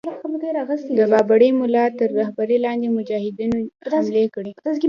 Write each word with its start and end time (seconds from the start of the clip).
د 0.97 0.99
بابړي 1.11 1.49
مُلا 1.59 1.85
تر 1.99 2.09
رهبری 2.19 2.57
لاندي 2.65 2.89
مجاهدینو 2.97 3.57
حملې 3.91 4.25
کړې. 4.35 4.51